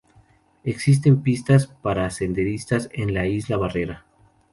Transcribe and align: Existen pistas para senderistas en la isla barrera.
Existen 0.63 1.21
pistas 1.21 1.67
para 1.67 2.09
senderistas 2.09 2.89
en 2.91 3.13
la 3.13 3.27
isla 3.27 3.55
barrera. 3.57 4.03